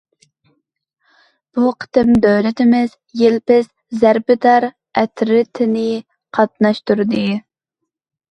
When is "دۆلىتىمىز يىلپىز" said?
2.23-3.67